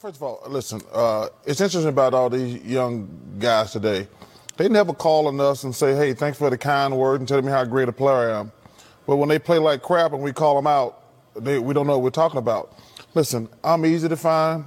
[0.00, 4.06] Well, first of all, listen, uh, it's interesting about all these young guys today.
[4.56, 7.44] They never call on us and say, hey, thanks for the kind word and telling
[7.44, 8.52] me how great a player I am.
[9.08, 11.02] But when they play like crap and we call them out,
[11.34, 12.78] they, we don't know what we're talking about.
[13.14, 14.66] Listen, I'm easy to find.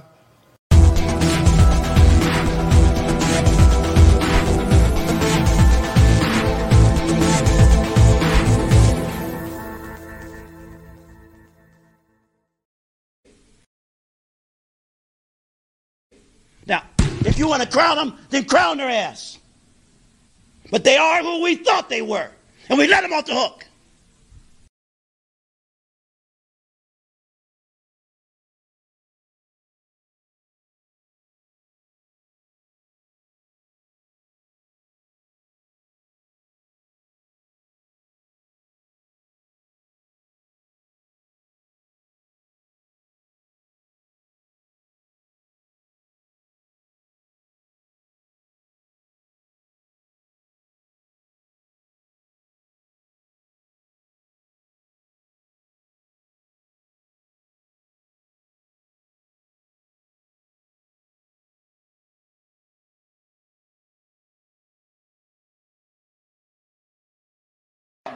[17.26, 19.38] If you want to crown them, then crown their ass.
[20.70, 22.30] But they are who we thought they were,
[22.68, 23.66] and we let them off the hook.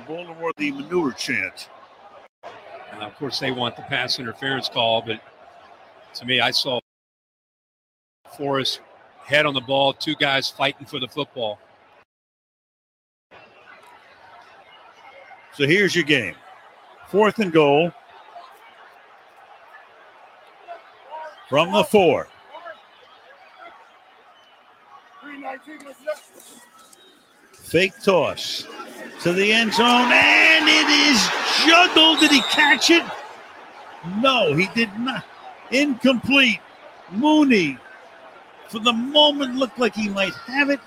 [0.07, 1.69] Baltimore the manure chant.
[2.93, 5.21] And of course, they want the pass interference call, but
[6.15, 6.81] to me, I saw
[8.37, 8.81] Forrest
[9.25, 11.59] head on the ball, two guys fighting for the football.
[15.55, 16.35] So here's your game.
[17.09, 17.93] Fourth and goal
[21.49, 22.29] from the four.
[27.53, 28.67] Fake toss
[29.27, 31.29] to the end zone, and it is
[31.67, 32.21] juggled.
[32.21, 33.03] Did he catch it?
[34.21, 35.25] No, he did not.
[35.73, 36.61] Incomplete.
[37.11, 37.77] Mooney,
[38.69, 40.79] for the moment, looked like he might have it.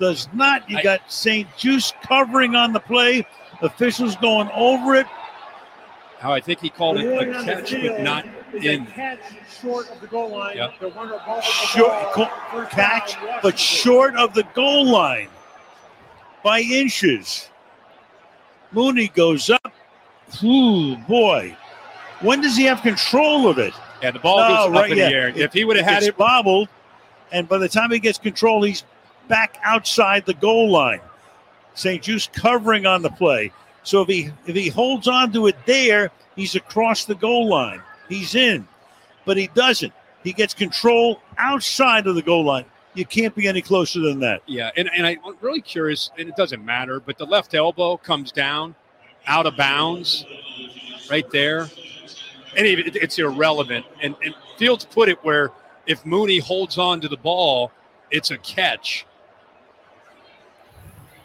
[0.00, 0.68] Does not.
[0.68, 1.48] You I- got St.
[1.56, 3.24] Juste covering on the play.
[3.62, 5.06] Officials going over it.
[6.18, 8.86] How I think he called it a catch, but not in.
[8.86, 9.20] catch
[9.60, 10.56] short of the goal line.
[10.56, 10.80] Yep.
[10.80, 12.28] The runner bobbled the Short ball.
[12.50, 15.28] co- catch, but short of the goal line
[16.42, 17.50] by inches.
[18.74, 19.72] Mooney goes up.
[20.42, 21.56] Ooh, boy.
[22.20, 23.72] When does he have control of it?
[24.02, 25.08] Yeah, the ball No, goes oh, up right, in yeah.
[25.08, 25.28] the air.
[25.28, 26.68] If he would have had it, bobbled,
[27.32, 28.84] and by the time he gets control, he's
[29.28, 31.00] back outside the goal line.
[31.74, 32.02] St.
[32.02, 33.52] Juste covering on the play.
[33.82, 37.82] So if he if he holds on to it there, he's across the goal line.
[38.08, 38.66] He's in.
[39.24, 39.92] But he doesn't.
[40.22, 42.64] He gets control outside of the goal line.
[42.94, 44.42] You can't be any closer than that.
[44.46, 48.30] yeah, and, and I'm really curious, and it doesn't matter, but the left elbow comes
[48.30, 48.76] down
[49.26, 50.24] out of bounds
[51.10, 51.68] right there.
[52.56, 53.84] And even, it's irrelevant.
[54.00, 55.50] And, and Fields put it where
[55.86, 57.72] if Mooney holds on to the ball,
[58.10, 59.06] it's a catch.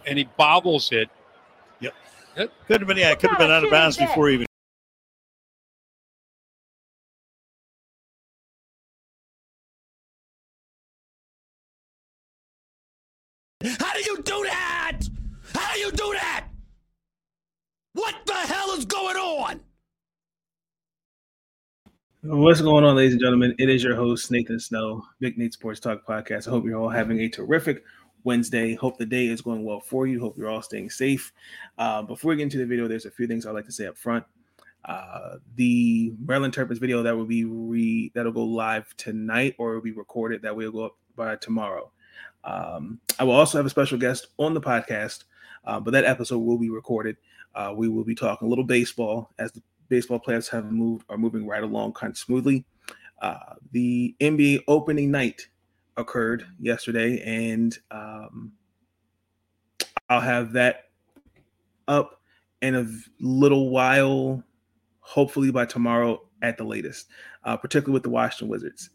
[0.07, 1.09] And he bobbles it.
[1.79, 2.51] Yep.
[2.67, 4.45] Could have been yeah, it could have been out of bounds before he even
[13.61, 15.01] How do you do that?
[15.53, 16.47] How do you do that?
[17.93, 19.59] What the hell is going on?
[22.21, 23.55] What's going on, ladies and gentlemen?
[23.59, 26.49] It is your host, Nathan Snell, Big Nate Sports Talk Podcast.
[26.49, 27.85] I hope you're all having a terrific
[28.25, 28.75] Wednesday.
[28.75, 30.19] Hope the day is going well for you.
[30.19, 31.31] Hope you're all staying safe.
[31.77, 33.87] Uh, before we get into the video, there's a few things I'd like to say
[33.87, 34.25] up front.
[34.83, 39.75] Uh, the Maryland Terrapins video that will be re that'll go live tonight or it
[39.75, 41.89] will be recorded that will go up by tomorrow.
[42.43, 45.23] Um, I will also have a special guest on the podcast,
[45.63, 47.15] uh, but that episode will be recorded.
[47.55, 51.17] Uh, we will be talking a little baseball as the baseball players have moved are
[51.17, 52.65] moving right along kind of smoothly.
[53.21, 55.47] Uh, the NBA opening night
[55.97, 58.53] occurred yesterday, and um,
[60.09, 60.85] I'll have that
[61.87, 62.21] up
[62.61, 62.87] in a
[63.19, 64.43] little while,
[65.01, 67.07] hopefully by tomorrow at the latest,
[67.43, 68.91] uh, particularly with the Washington Wizards.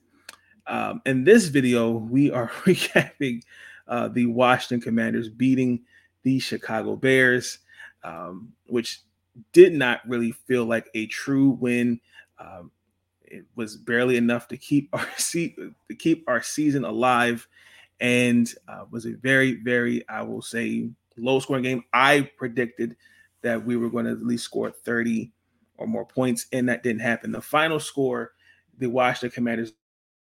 [0.67, 3.43] Um, in this video, we are recapping
[3.87, 5.85] uh, the Washington Commanders beating
[6.23, 7.59] the Chicago Bears,
[8.03, 9.01] um, which
[9.53, 12.01] did not really feel like a true win.
[12.39, 12.71] Um,
[13.23, 17.47] it was barely enough to keep our to keep our season alive,
[18.01, 21.85] and uh, was a very, very, I will say, low scoring game.
[21.93, 22.97] I predicted
[23.43, 25.31] that we were going to at least score 30
[25.77, 27.33] or more points, and that didn't happen.
[27.33, 28.33] The final score,
[28.79, 29.73] the Washington Commanders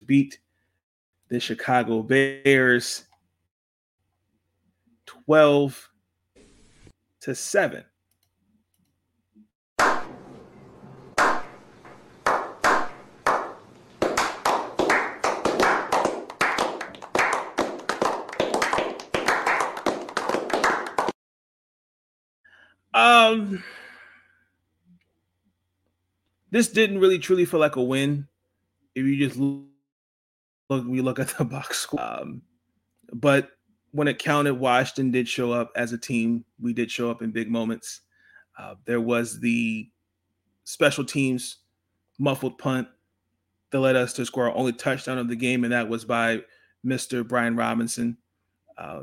[0.06, 0.38] beat
[1.28, 3.04] the Chicago Bears
[5.06, 5.90] 12
[7.20, 7.84] to 7.
[23.02, 23.64] Um,
[26.52, 28.28] this didn't really truly feel like a win.
[28.94, 32.00] If you just look, we look at the box score.
[32.00, 32.42] Um,
[33.12, 33.50] but
[33.90, 36.44] when it counted, Washington did show up as a team.
[36.60, 38.02] We did show up in big moments.
[38.56, 39.90] Uh, there was the
[40.62, 41.58] special teams
[42.20, 42.86] muffled punt
[43.70, 46.40] that led us to score our only touchdown of the game, and that was by
[46.86, 47.26] Mr.
[47.26, 48.16] Brian Robinson.
[48.78, 49.02] Uh,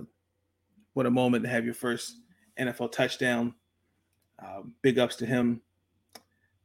[0.94, 2.16] what a moment to have your first
[2.57, 3.56] NFL touchdown.
[4.44, 5.62] Uh, big ups to him.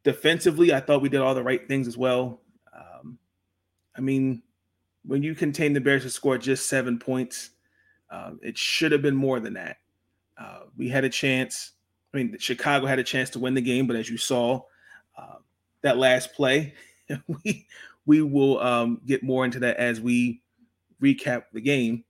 [0.05, 2.41] Defensively, I thought we did all the right things as well.
[2.75, 3.19] Um,
[3.97, 4.43] I mean,
[5.05, 7.51] when you contain the Bears to score just seven points,
[8.11, 9.79] uh, it should have been more than that.
[10.39, 11.73] Uh, we had a chance.
[12.13, 14.63] I mean, Chicago had a chance to win the game, but as you saw,
[15.17, 15.37] uh,
[15.83, 16.75] that last play,
[17.45, 17.67] we
[18.07, 20.43] we will um, get more into that as we
[21.03, 22.05] recap the game.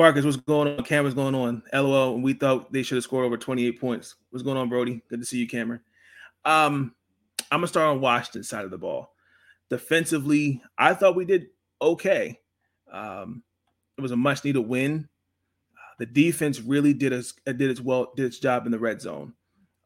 [0.00, 0.82] Marcus, what's going on?
[0.82, 1.62] Cameron's going on.
[1.74, 2.18] LOL.
[2.18, 4.14] We thought they should have scored over 28 points.
[4.30, 5.02] What's going on, Brody?
[5.10, 5.82] Good to see you, Cameron.
[6.46, 6.94] Um,
[7.50, 9.12] I'm gonna start on Washington side of the ball.
[9.68, 11.48] Defensively, I thought we did
[11.82, 12.40] okay.
[12.90, 13.42] Um,
[13.98, 15.06] it was a much needed win.
[15.98, 19.34] The defense really did us did its well did its job in the red zone.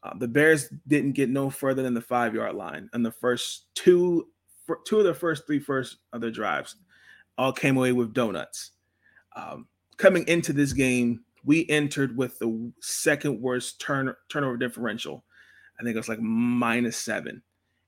[0.01, 3.65] Uh, the Bears didn't get no further than the five yard line and the first
[3.75, 4.29] two
[4.87, 6.77] two of the first three first of their drives.
[7.37, 8.71] All came away with donuts.
[9.35, 9.67] Um,
[9.97, 15.23] coming into this game, we entered with the second worst turn turnover differential.
[15.79, 17.41] I think it was like minus seven,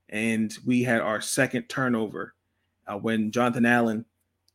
[0.10, 2.34] and we had our second turnover
[2.88, 4.06] uh, when Jonathan Allen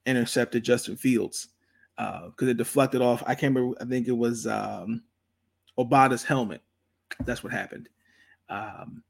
[0.07, 1.49] intercepted Justin Fields
[1.97, 3.23] because uh, it deflected off.
[3.27, 3.77] I can't remember.
[3.81, 5.03] I think it was um,
[5.79, 6.63] Obada's helmet.
[7.25, 7.89] That's what happened.
[8.49, 9.03] Um,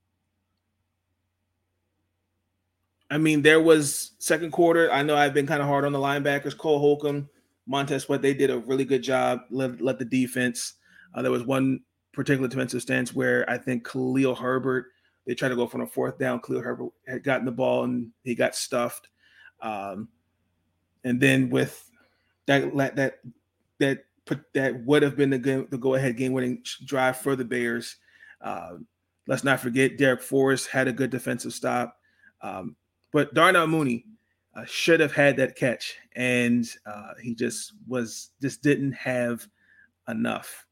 [3.10, 4.90] I mean, there was second quarter.
[4.90, 6.56] I know I've been kind of hard on the linebackers.
[6.56, 7.28] Cole Holcomb
[7.66, 9.40] Montez Sweat, they did a really good job.
[9.50, 10.74] Let, let the defense.
[11.14, 11.80] Uh, there was one
[12.12, 14.86] particular defensive stance where I think Khalil Herbert,
[15.26, 16.40] they tried to go from a fourth down.
[16.40, 19.08] Khalil Herbert had gotten the ball and he got stuffed.
[19.60, 20.08] Um,
[21.04, 21.88] and then with
[22.46, 23.20] that, that,
[23.78, 24.04] that,
[24.54, 27.96] that would have been the, game, the go ahead game winning drive for the Bears.
[28.40, 28.74] Uh,
[29.26, 31.96] let's not forget Darrick Forrest had a good defensive stop.
[32.40, 32.76] Um,
[33.12, 34.06] but Darnell Mooney,
[34.54, 39.46] uh, should have had that catch, and uh, he just was just didn't have
[40.08, 40.66] enough.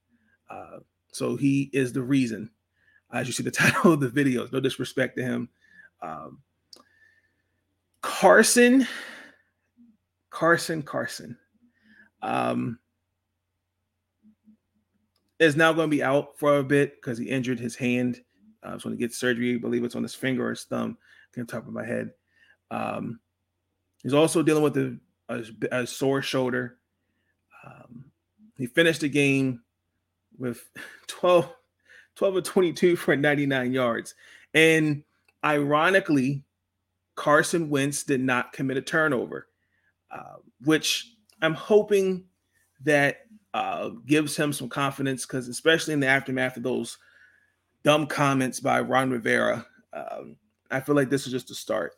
[0.50, 0.78] Uh,
[1.12, 2.50] so he is the reason.
[3.12, 5.48] As you see the title of the video, no disrespect to him.
[6.02, 6.38] Um,
[8.02, 8.86] Carson,
[10.30, 11.36] Carson, Carson,
[12.22, 12.78] um,
[15.38, 18.20] is now going to be out for a bit because he injured his hand.
[18.62, 20.98] Uh, so when he gets surgery, I believe it's on his finger or his thumb.
[21.34, 22.10] Can't top of my head.
[22.70, 23.20] Um,
[24.02, 26.78] He's also dealing with a, a, a sore shoulder.
[27.64, 28.04] Um,
[28.56, 29.62] he finished the game
[30.38, 30.68] with
[31.08, 31.50] 12,
[32.16, 34.14] 12 of 22 for 99 yards.
[34.54, 35.04] And
[35.44, 36.44] ironically,
[37.14, 39.48] Carson Wentz did not commit a turnover,
[40.10, 42.24] uh, which I'm hoping
[42.84, 46.98] that uh, gives him some confidence because, especially in the aftermath of those
[47.82, 50.36] dumb comments by Ron Rivera, um,
[50.70, 51.94] I feel like this is just a start.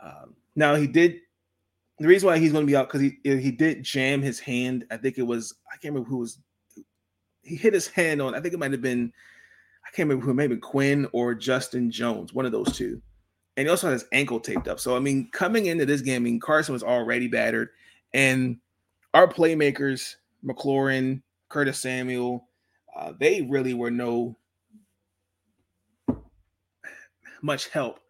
[0.00, 1.20] Um, now, he did
[1.98, 4.84] the reason why he's going to be out because he he did jam his hand.
[4.90, 6.38] I think it was I can't remember who was.
[7.42, 8.34] He hit his hand on.
[8.34, 9.12] I think it might have been.
[9.84, 10.34] I can't remember who.
[10.34, 13.00] Maybe Quinn or Justin Jones, one of those two.
[13.56, 14.78] And he also had his ankle taped up.
[14.78, 17.70] So I mean, coming into this game, I mean Carson was already battered,
[18.14, 18.58] and
[19.14, 22.46] our playmakers, McLaurin, Curtis Samuel,
[22.96, 24.36] uh, they really were no
[27.42, 28.00] much help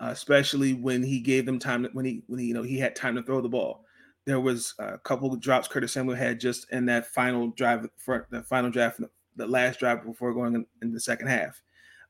[0.00, 2.96] uh, especially when he gave them time when he when he you know he had
[2.96, 3.84] time to throw the ball.
[4.24, 8.42] There was a couple drops Curtis Samuel had just in that final drive for the
[8.42, 9.00] final draft,
[9.36, 11.62] the last drive before going in, in the second half.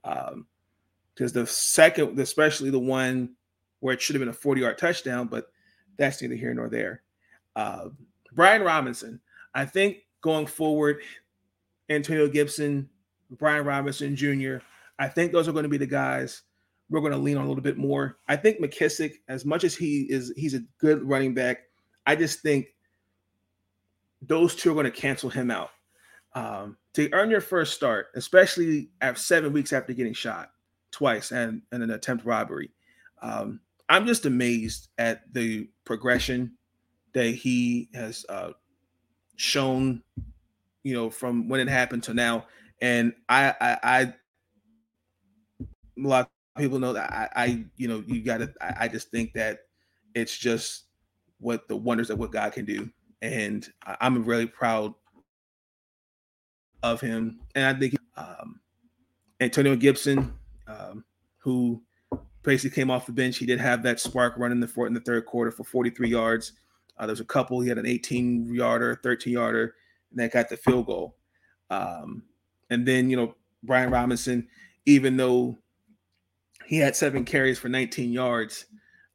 [0.05, 0.47] Um,
[1.15, 3.35] because the second, especially the one
[3.81, 5.51] where it should have been a 40 yard touchdown, but
[5.99, 7.03] that's neither here nor there.
[7.57, 7.89] Uh,
[8.33, 9.21] Brian Robinson,
[9.55, 11.03] I think going forward,
[11.91, 12.89] Antonio Gibson,
[13.31, 14.59] Brian Robinson Jr.,
[14.99, 16.43] I think those are going to be the guys
[16.91, 18.19] we're going to lean on a little bit more.
[18.29, 21.61] I think McKissic, as much as he is, he's a good running back.
[22.07, 22.75] I just think
[24.21, 25.71] those two are going to cancel him out.
[26.35, 30.51] Um, to earn your first start, especially at seven weeks after getting shot
[30.91, 32.71] twice and, and an attempt robbery,
[33.23, 36.53] um, I'm just amazed at the progression
[37.15, 38.51] that he has uh,
[39.37, 40.03] shown.
[40.83, 42.47] You know, from when it happened to now,
[42.81, 44.15] and I, I,
[45.97, 48.53] lot people know that I, I you know, you got to.
[48.61, 49.61] I, I, just think that
[50.15, 50.85] it's just
[51.39, 52.91] what the wonders of what God can do,
[53.23, 53.67] and
[54.01, 54.95] I'm really proud
[56.83, 58.61] of him, and I think um,
[59.41, 60.33] Antonio Gibson,
[60.67, 61.05] um,
[61.39, 61.83] who
[62.43, 65.01] basically came off the bench, he did have that spark running the fourth in the
[65.01, 66.53] third quarter for 43 yards.
[66.99, 67.61] Uh, there was a couple.
[67.61, 69.75] He had an 18 yarder, 13 yarder,
[70.11, 71.17] and that got the field goal.
[71.71, 72.25] Um,
[72.69, 74.49] and then you know Brian Robinson,
[74.87, 75.59] even though
[76.71, 78.67] he had seven carries for 19 yards,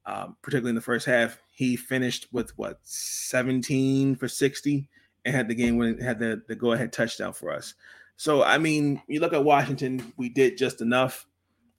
[0.05, 4.89] um, particularly in the first half, he finished with what 17 for 60
[5.23, 7.73] and had the game when had the, the go ahead touchdown for us.
[8.17, 11.27] So I mean, you look at Washington, we did just enough.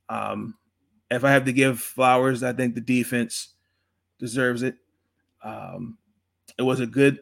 [0.09, 0.55] Um,
[1.11, 3.49] if I have to give flowers, I think the defense
[4.19, 4.77] deserves it.
[5.45, 5.99] Um,
[6.57, 7.19] it was a good.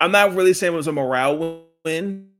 [0.00, 2.30] I'm not really saying it was a morale win.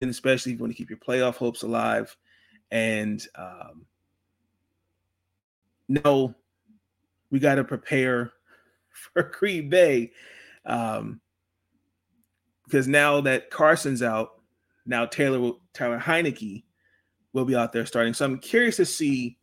[0.00, 2.16] And especially if you want to keep your playoff hopes alive.
[2.70, 3.86] And um,
[5.88, 6.34] no,
[7.30, 8.32] we got to prepare
[8.90, 10.12] for Green Bay.
[10.64, 11.20] Um,
[12.64, 14.40] because now that Carson's out,
[14.84, 16.64] now Taylor will, Taylor Heinicke
[17.32, 18.12] will be out there starting.
[18.12, 19.38] So I'm curious to see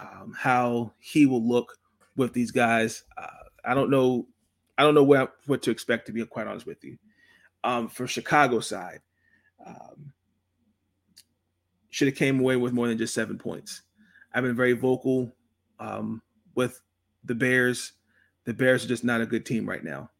[0.00, 1.76] um, how he will look
[2.16, 3.04] with these guys.
[3.16, 3.26] Uh,
[3.64, 4.26] I don't know.
[4.76, 6.06] I don't know what what to expect.
[6.06, 6.98] To be quite honest with you,
[7.62, 9.00] um, for Chicago side,
[9.66, 10.12] um,
[11.90, 13.82] should have came away with more than just seven points.
[14.32, 15.34] I've been very vocal
[15.78, 16.22] um,
[16.54, 16.80] with
[17.24, 17.92] the Bears.
[18.44, 20.10] The Bears are just not a good team right now.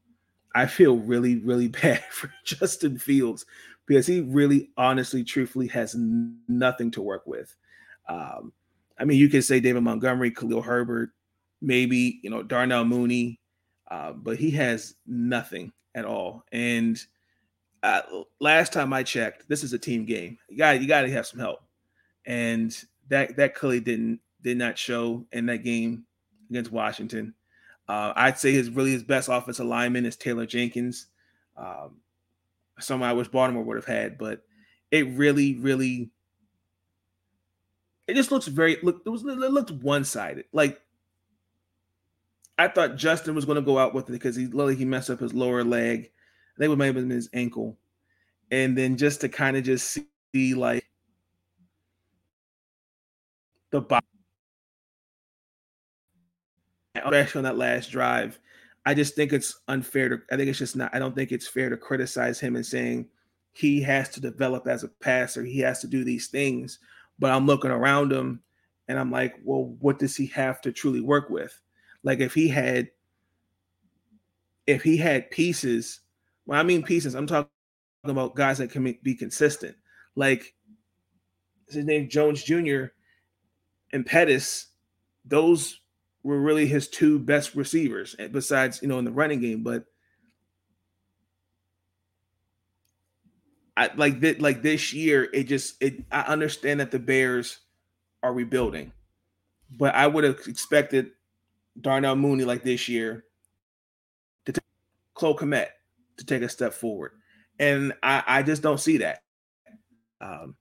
[0.54, 3.44] I feel really, really bad for Justin Fields
[3.86, 5.94] because he really, honestly, truthfully has
[6.48, 7.54] nothing to work with.
[8.08, 8.52] Um,
[8.98, 11.10] I mean, you could say David Montgomery, Khalil Herbert,
[11.60, 13.40] maybe you know Darnell Mooney,
[13.90, 16.44] uh, but he has nothing at all.
[16.52, 17.00] And
[17.84, 18.00] uh,
[18.40, 20.38] last time I checked, this is a team game.
[20.48, 21.60] You got you got to have some help,
[22.24, 22.74] and
[23.10, 26.06] that that clearly didn't did not show in that game
[26.48, 27.34] against Washington.
[27.86, 31.08] Uh, I'd say his really his best offensive lineman is Taylor Jenkins.
[31.58, 31.98] Um,
[32.80, 34.42] someone I wish Baltimore would have had, but
[34.90, 36.10] it really, really,
[38.08, 39.02] it just looks very look.
[39.04, 40.46] It was it looked one sided.
[40.54, 40.80] Like
[42.56, 45.10] I thought Justin was going to go out with it because he literally he messed
[45.10, 46.10] up his lower leg.
[46.56, 47.76] I think it might have been his ankle,
[48.50, 49.98] and then just to kind of just
[50.32, 50.86] see like
[53.70, 54.06] the body
[56.96, 58.38] especially on that last drive.
[58.86, 60.18] I just think it's unfair to.
[60.30, 60.94] I think it's just not.
[60.94, 63.08] I don't think it's fair to criticize him and saying
[63.52, 65.42] he has to develop as a passer.
[65.42, 66.78] He has to do these things.
[67.18, 68.42] But I'm looking around him,
[68.88, 71.58] and I'm like, well, what does he have to truly work with?
[72.02, 72.90] Like if he had,
[74.66, 76.00] if he had pieces.
[76.44, 77.50] When I mean pieces, I'm talking
[78.04, 79.76] about guys that can be consistent.
[80.14, 80.54] Like
[81.68, 82.86] his name Jones Jr.
[83.92, 84.66] and Pettis.
[85.24, 85.80] Those
[86.22, 89.62] were really his two best receivers, eh, besides you know in the running game.
[89.62, 89.84] But
[93.76, 96.04] I like that like this year, it just it.
[96.12, 97.58] I understand that the Bears
[98.22, 98.92] are rebuilding,
[99.70, 101.10] but I would have expected
[101.80, 103.24] Darnell Mooney like this year
[104.44, 104.64] to take
[105.14, 105.68] Cole Kmet
[106.16, 107.12] to take a step forward,
[107.58, 109.22] and I I just don't see that.
[110.20, 110.56] Um,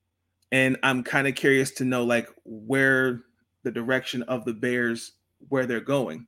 [0.52, 3.22] and I'm kind of curious to know like where
[3.64, 5.14] the direction of the Bears
[5.50, 6.28] where they're going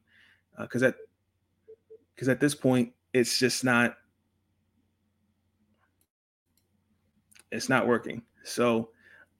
[0.59, 0.95] because uh, at
[2.13, 3.95] because at this point it's just not
[7.51, 8.23] it's not working.
[8.43, 8.89] So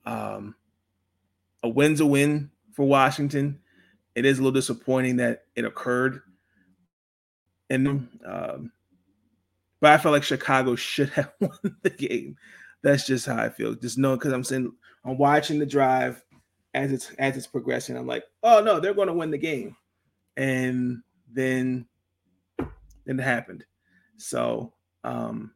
[0.05, 0.55] um
[1.63, 3.59] a win's a win for washington.
[4.13, 6.21] It is a little disappointing that it occurred
[7.69, 8.71] and um
[9.85, 12.35] but i felt like chicago should have won the game
[12.81, 14.71] that's just how i feel just knowing because i'm saying
[15.05, 16.21] i'm watching the drive
[16.75, 19.75] as it's as it's progressing, I'm like, oh no, they're going to win the game,
[20.35, 21.01] and
[21.31, 21.87] then
[22.59, 23.63] then it happened.
[24.17, 24.73] So
[25.05, 25.53] um,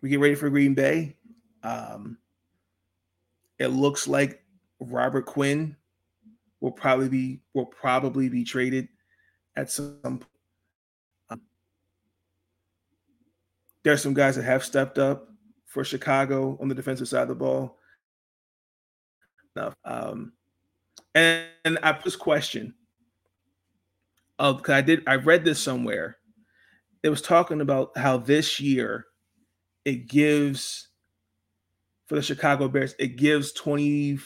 [0.00, 1.16] we get ready for Green Bay.
[1.62, 2.16] Um,
[3.58, 4.42] it looks like
[4.80, 5.76] Robert Quinn
[6.60, 8.88] will probably be will probably be traded
[9.56, 10.20] at some.
[11.30, 11.40] Um,
[13.82, 15.28] there's some guys that have stepped up
[15.66, 17.78] for Chicago on the defensive side of the ball.
[19.84, 20.32] Um,
[21.14, 22.74] and, and I put this question
[24.38, 26.16] of because I did I read this somewhere.
[27.02, 29.06] It was talking about how this year
[29.84, 30.88] it gives
[32.06, 34.18] for the Chicago Bears, it gives 20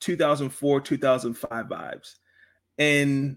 [0.00, 2.14] 2004, 2005 vibes.
[2.78, 3.36] And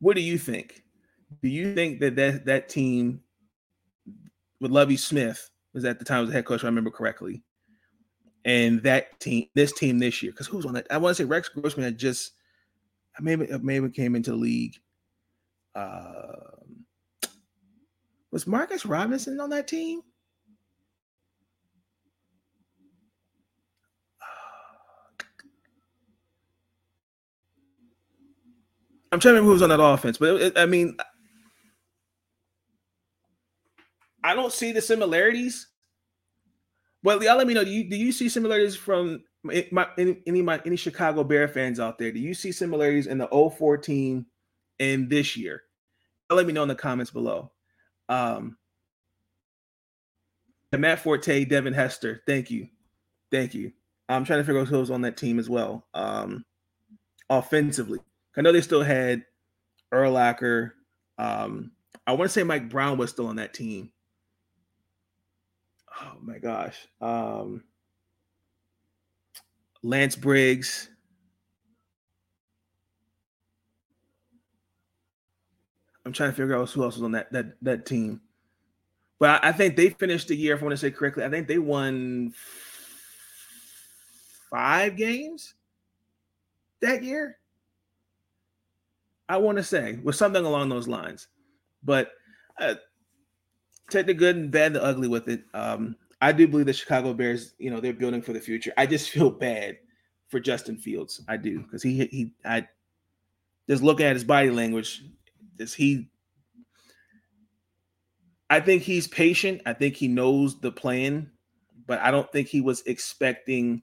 [0.00, 0.82] what do you think?
[1.42, 3.20] Do you think that that, that team
[4.60, 7.42] with Lovie Smith was at the time was the head coach, I remember correctly.
[8.44, 10.32] and that team, this team this year.
[10.32, 10.86] Because who's on that?
[10.90, 12.32] I want to say Rex Grossman had just
[13.20, 14.76] maybe maybe came into the league.
[15.74, 16.32] Uh,
[18.30, 20.00] was Marcus Robinson on that team?
[29.10, 30.96] I'm trying to remember who was on that offense, but it, I mean,
[34.22, 35.68] I don't see the similarities.
[37.02, 37.64] Well, y'all let me know.
[37.64, 41.80] Do you do you see similarities from my, any any my any Chicago Bear fans
[41.80, 42.12] out there?
[42.12, 44.26] Do you see similarities in the 014
[44.80, 45.62] and this year?
[46.30, 47.52] Let me know in the comments below.
[48.08, 48.58] Um,
[50.76, 52.68] Matt Forte, Devin Hester, thank you,
[53.30, 53.72] thank you.
[54.08, 55.86] I'm trying to figure out who was on that team as well.
[55.94, 56.44] Um,
[57.30, 58.00] offensively,
[58.36, 59.24] I know they still had
[59.92, 60.72] Urlacher.
[61.18, 61.72] Um,
[62.06, 63.90] I want to say Mike Brown was still on that team.
[66.00, 66.76] Oh my gosh.
[67.00, 67.64] Um,
[69.82, 70.88] Lance Briggs.
[76.04, 78.20] I'm trying to figure out who else was on that that that team.
[79.18, 81.28] But I, I think they finished the year, if I want to say correctly, I
[81.28, 82.32] think they won
[84.50, 85.54] five games
[86.80, 87.38] that year.
[89.28, 91.28] I want to say was something along those lines.
[91.82, 92.10] But
[92.58, 92.74] uh,
[93.90, 95.42] take the good and bad, the ugly with it.
[95.54, 98.72] Um, I do believe the Chicago Bears, you know, they're building for the future.
[98.76, 99.78] I just feel bad
[100.28, 101.22] for Justin Fields.
[101.28, 102.66] I do because he he I
[103.68, 105.04] just look at his body language.
[105.56, 106.08] Does he?
[108.50, 109.60] I think he's patient.
[109.66, 111.30] I think he knows the plan,
[111.86, 113.82] but I don't think he was expecting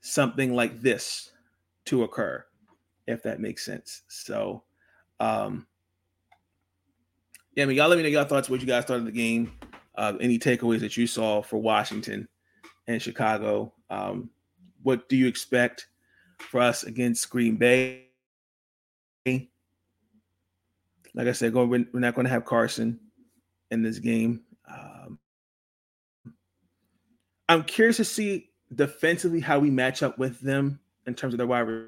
[0.00, 1.30] something like this
[1.84, 2.44] to occur
[3.06, 4.02] if that makes sense.
[4.08, 4.62] So,
[5.20, 5.66] um,
[7.54, 8.50] yeah, I mean, y'all let me know your thoughts.
[8.50, 9.52] What you guys thought of the game?
[9.94, 12.28] Uh, any takeaways that you saw for Washington
[12.86, 13.72] and Chicago?
[13.88, 14.30] Um,
[14.82, 15.88] what do you expect
[16.38, 18.02] for us against Green Bay?
[19.24, 23.00] Like I said, we're, we're not going to have Carson
[23.70, 24.42] in this game.
[24.70, 25.18] Um,
[27.48, 31.46] I'm curious to see defensively how we match up with them in terms of their
[31.46, 31.86] wide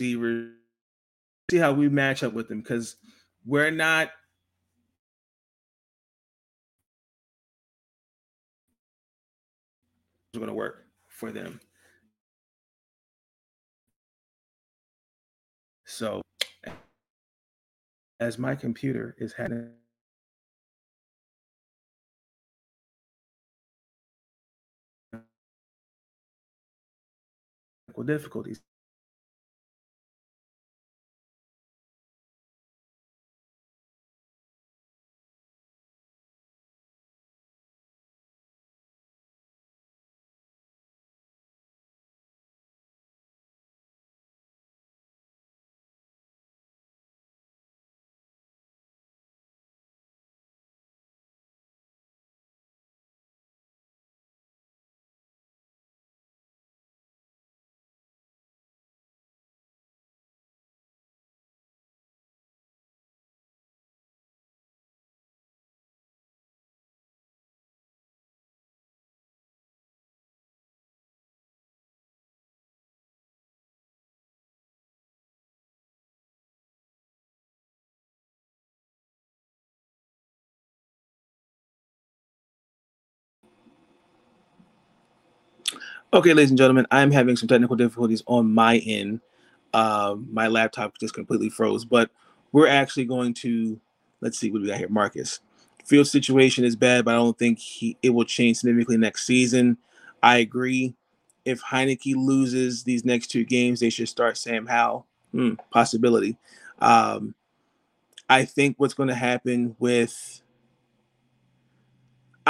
[0.00, 0.54] receivers,
[1.50, 2.96] see how we match up with them because
[3.44, 4.10] we're not
[10.34, 11.60] going to work for them.
[15.84, 16.22] So,
[18.20, 19.72] as my computer is having
[28.06, 28.62] difficulties.
[86.12, 89.20] Okay, ladies and gentlemen, I'm having some technical difficulties on my end.
[89.72, 92.10] Uh, my laptop just completely froze, but
[92.50, 93.78] we're actually going to
[94.20, 94.88] let's see what we got here.
[94.88, 95.38] Marcus,
[95.84, 99.78] field situation is bad, but I don't think he it will change significantly next season.
[100.20, 100.94] I agree.
[101.44, 105.06] If Heinicke loses these next two games, they should start Sam Howell.
[105.30, 106.36] Hmm, possibility.
[106.80, 107.36] Um,
[108.28, 110.39] I think what's going to happen with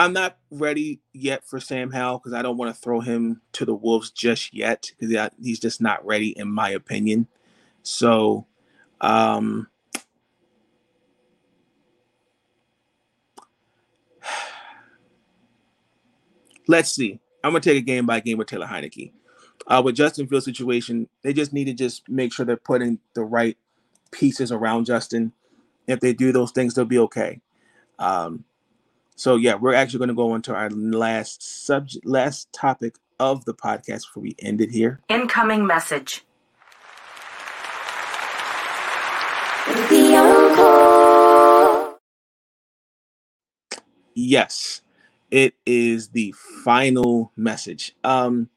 [0.01, 3.67] I'm not ready yet for Sam Howell because I don't want to throw him to
[3.67, 7.29] the Wolves just yet because he's just not ready, in my opinion.
[7.83, 8.47] So,
[9.03, 9.69] um,
[16.67, 17.21] let's see.
[17.45, 19.13] I'm gonna take a game by game with Taylor Heinicke.
[19.67, 23.23] Uh, with Justin Fields' situation, they just need to just make sure they're putting the
[23.23, 23.59] right
[24.13, 25.35] pieces around Justin.
[25.87, 27.43] If they do those things, they'll be okay.
[27.99, 28.47] Um,
[29.21, 33.53] so yeah, we're actually going to go into our last subject, last topic of the
[33.53, 34.99] podcast before we end it here.
[35.11, 36.25] Incoming message.
[44.15, 44.81] yes,
[45.31, 47.95] it is the final message.
[48.03, 48.49] Um,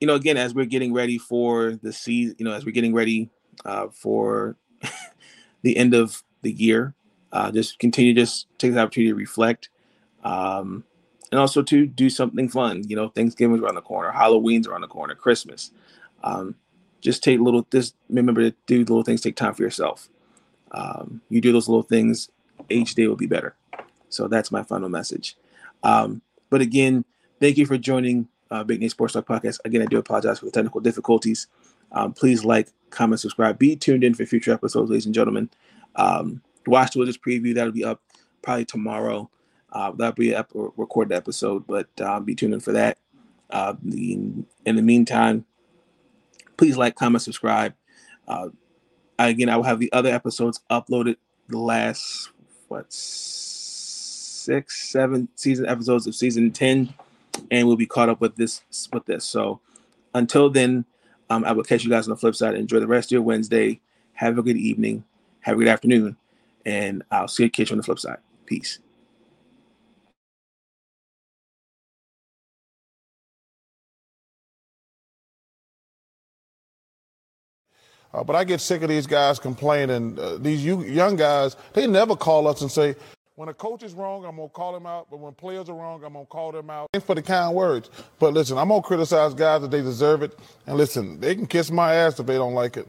[0.00, 2.94] you know, again, as we're getting ready for the season, you know, as we're getting
[2.94, 3.30] ready
[3.64, 4.56] uh, for
[5.62, 6.94] the end of the year,
[7.32, 9.68] uh, just continue just take the opportunity to reflect,
[10.24, 10.84] um,
[11.30, 12.84] and also to do something fun.
[12.88, 15.70] You know, Thanksgiving's around the corner, Halloween's around the corner, Christmas.
[16.24, 16.54] Um,
[17.00, 17.66] just take little.
[17.70, 19.20] Just remember to do little things.
[19.20, 20.08] Take time for yourself.
[20.72, 22.28] Um, you do those little things,
[22.68, 23.54] each day will be better.
[24.08, 25.36] So that's my final message.
[25.82, 27.04] Um, but again,
[27.40, 29.58] thank you for joining uh, Big Nate Sports Talk Podcast.
[29.64, 31.46] Again, I do apologize for the technical difficulties.
[31.92, 33.58] Um, please like, comment, subscribe.
[33.58, 35.50] Be tuned in for future episodes, ladies and gentlemen.
[35.96, 37.54] Um, watch the Wizards preview.
[37.54, 38.02] That'll be up
[38.42, 39.30] probably tomorrow.
[39.72, 42.98] Uh, that'll be up record the episode, but uh, be tuned in for that.
[43.50, 45.44] Uh, the, in the meantime,
[46.56, 47.74] please like, comment, subscribe.
[48.26, 48.48] Uh,
[49.18, 51.16] again, I will have the other episodes uploaded
[51.48, 52.30] the last
[52.68, 56.92] what six, seven season episodes of season ten,
[57.50, 59.24] and we'll be caught up with this with this.
[59.24, 59.60] So
[60.14, 60.84] until then,
[61.30, 62.54] um, I will catch you guys on the flip side.
[62.54, 63.80] Enjoy the rest of your Wednesday.
[64.12, 65.04] Have a good evening.
[65.40, 66.16] Have a good afternoon,
[66.68, 68.18] and I'll see you catch you on the flip side.
[68.44, 68.78] Peace.
[78.12, 80.18] Uh, but I get sick of these guys complaining.
[80.18, 82.96] Uh, these young guys, they never call us and say,
[83.36, 85.06] when a coach is wrong, I'm going to call him out.
[85.10, 86.88] But when players are wrong, I'm going to call them out.
[86.92, 87.88] Thanks for the kind words.
[88.18, 90.38] But listen, I'm going to criticize guys that they deserve it.
[90.66, 92.88] And listen, they can kiss my ass if they don't like it.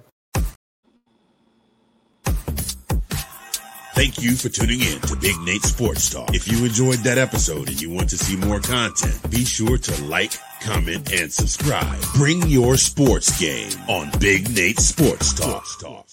[4.00, 6.34] Thank you for tuning in to Big Nate Sports Talk.
[6.34, 10.04] If you enjoyed that episode and you want to see more content, be sure to
[10.06, 10.32] like,
[10.62, 12.02] comment, and subscribe.
[12.16, 16.09] Bring your sports game on Big Nate Sports Talk.